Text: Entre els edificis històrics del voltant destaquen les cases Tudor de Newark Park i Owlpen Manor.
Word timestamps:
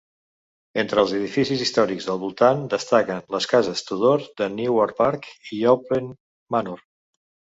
Entre 0.83 1.01
els 1.01 1.11
edificis 1.17 1.59
històrics 1.65 2.07
del 2.11 2.21
voltant 2.23 2.63
destaquen 2.71 3.21
les 3.35 3.47
cases 3.53 3.85
Tudor 3.89 4.25
de 4.41 4.47
Newark 4.55 4.97
Park 5.03 5.27
i 5.59 5.63
Owlpen 5.73 6.09
Manor. 6.57 6.83